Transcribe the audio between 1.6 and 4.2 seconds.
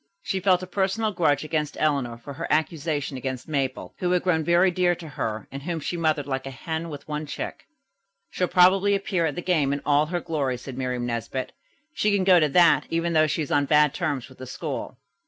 Eleanor for her accusation against Mabel, who